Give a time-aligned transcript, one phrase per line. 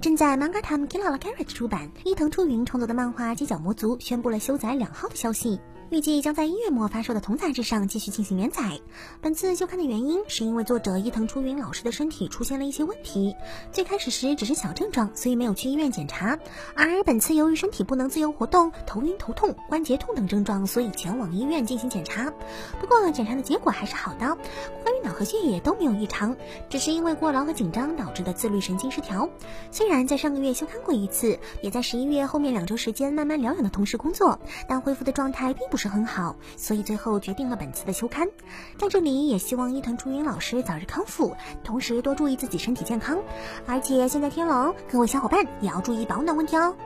[0.00, 5.60] 正在 Manga Time Killa Carrot 出版，伊藤初云创作的漫画《街角魔族》宣布了休载两号的消息。
[5.90, 8.80] 预计将在一月末发售的同杂志上继续进行连载。
[9.20, 13.34] 本次休刊的原因是因为作者伊藤初云老师的身体出现了一些问题，
[13.72, 16.38] 最开始时只是小症状，所以没有去医院检查。
[16.76, 22.32] 而本次由于身体不能自由活动、头晕头痛、关节痛等症状，所以前往医院进行检查。
[22.80, 24.38] 不过检查的结果还是好的，
[24.84, 26.36] 关脑和血液都没有异常，
[26.68, 29.28] 只是因为过劳和紧张导致的自律神经失调。
[29.72, 35.80] 虽然在上个月休刊过一次，也在十一月后面两周时间慢慢疗养的同时工作，但恢复的状态并不。
[35.80, 38.28] 是很好，所以最后决定了本次的休刊。
[38.76, 43.16] 在这里也希望伊藤初云老师早日康复，同时多注意自己身体健康。
[43.66, 46.76] 而且现在天冷，各位小伙伴也要注意保暖问题哦。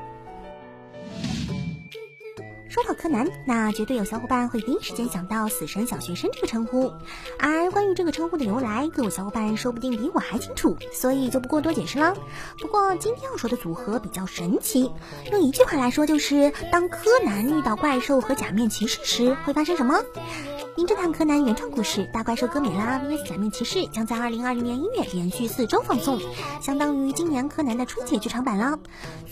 [2.75, 6.93] 说到柯南，那绝对有小伙伴会第一时间想到“死神小学生”这个称呼。
[7.39, 12.17] 而关于这个称呼的由来，各位小伙伴说不定比我还清楚，所以就不过多解释了。
[12.59, 14.91] 不过今天要说的组合比较神奇，
[15.31, 20.03] 用一句话来说就是：当柯南遇到怪兽和假面骑士时，会发生什么？
[20.77, 26.19] 《名侦探柯南》原创故事《大怪兽哥美拉 vs 假面骑士》将在二零二零年一月连续四周放送，
[26.61, 28.77] 相当于今年柯南的春节剧场版了。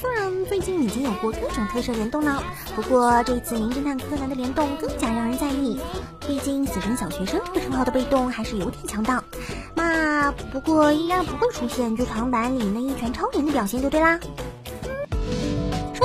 [0.01, 2.41] 虽然最近已经有过各种特摄联动了，
[2.77, 5.81] 不过这次《名侦探柯南》的联动更加让人在意。
[6.29, 9.25] 毕竟“死神小学生”这个称号的被动还是有点强大。
[9.75, 14.21] 那不过应该不会出现剧场版里那一拳超人的表现就对啦。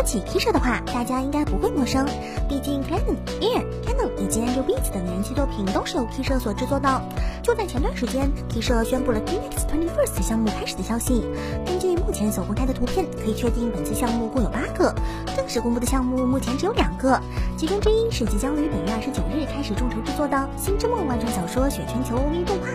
[0.08, 2.06] 起 T 社的话，大家应该不会陌生，
[2.48, 7.02] 毕竟 Canon、Air、Canon 以及 Angel Beats 等人气作品都是由 T 社所制作的。
[7.44, 11.26] 就在前段时间，T 社宣布了 t Next Twenty First 项目开始的消息。
[11.66, 14.96] 根据目前所公开的图片，可以确定本次项目共有八个。
[15.36, 17.20] 正式公布的项目目前只有两个，
[17.58, 22.68] 其中之一是即将于本月二十九日开始众筹制作的《星之梦》外传小说雪全球 OV 动画。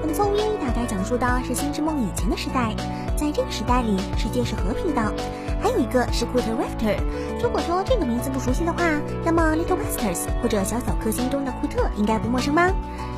[0.00, 2.72] 本作 OV 大概讲述的是星之梦以前的时代，
[3.16, 5.12] 在这个时代里，世界是和平的。
[5.60, 6.96] 还有一个是 Quarter Vector，
[7.42, 8.78] 如果说这个名字不熟悉的话，
[9.24, 12.72] 那么 Little Masters 或者小小克星中的库特应该不陌生吧？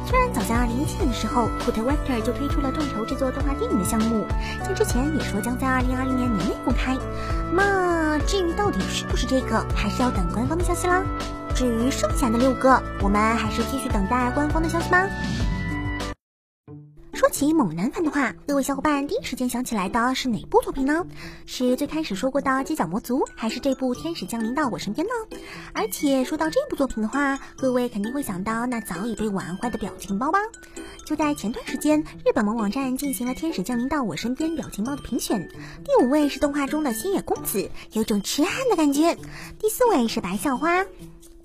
[0.07, 4.27] 虽然早在二零一七年的时候，Quarter Vector 就推出了众筹制作动画电影的项目，
[4.65, 6.97] 像之前也说将在二零二零年年内公开。
[7.53, 11.03] 那至于到底是不是这个，还是要等官方的消息啦。
[11.55, 15.07] 至于剩下的六个，我们还是继续等待官方的消息吧。
[17.41, 21.07] 起猛男番的话，各位小伙伴第一时间想起来的是哪部作品呢？
[21.47, 25.39] 是最开始说过的《犄角魔族》，还是这部《天使降临到我身边》呢？
[25.73, 30.39] 而且说到这部作品的话，各位肯定会想到那早已被玩坏的表情包吧？
[31.07, 35.49] 就在前段时间，日本某网站进行了《天使降临到我身边》表情包的评选，
[35.83, 39.17] 第五位是动画中的星野公子，有种痴汉的感觉；
[39.59, 40.85] 第四位是白校花，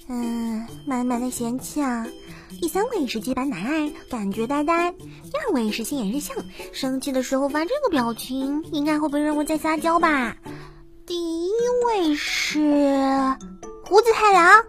[0.07, 2.05] 嗯，满满的嫌弃啊。
[2.61, 4.91] 第三位是基板奶爱，感觉呆呆；
[5.23, 6.35] 第二位是心眼日向，
[6.71, 10.37] 生气的时候发这个表情，应该会被认为在撒娇吧。
[11.05, 11.51] 第一
[11.85, 13.35] 位是
[13.83, 14.63] 胡子太郎，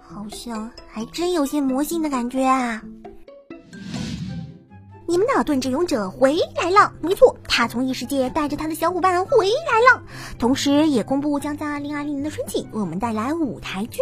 [0.00, 2.82] 好像还真有些魔性的感觉啊。
[5.12, 10.02] 你们的盾之勇者回来了，没错，他从异世界带着他的小伙伴回来了，
[10.38, 14.00] 同时也公布将在二零二零年的春季为我们带来舞台剧，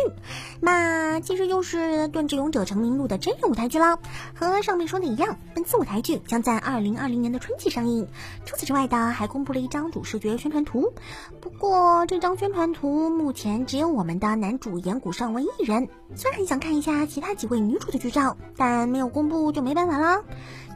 [0.60, 3.98] 那其实就是盾之勇者成名录的真人舞台剧了。
[4.36, 8.06] 和上面说的一样，本次舞台剧将在二零二零年的春季上映。
[8.44, 10.92] 除此之外的，还公布了一张主视觉宣传图，
[11.40, 20.22] 不过这张宣传图目前只有我们的男主岩谷尚文一人，虽然很想看一下其他几位女主的剧照，但没有公布就没办法了。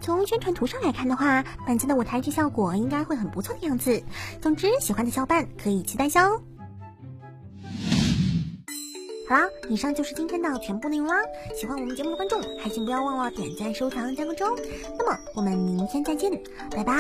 [0.04, 4.02] 从宣传图上来看的话，本次的舞台剧效果应该会很不错的样子。
[4.38, 6.38] 总之，喜欢的小伙伴可以期待一下哦。
[9.26, 11.16] 好啦，以上就是今天的全部内容啦。
[11.58, 14.54] 喜欢我们节目的观众，还请不要忘了点赞、收藏、加关注哦。
[14.98, 16.30] 那么，我们明天再见，
[16.70, 16.94] 拜拜。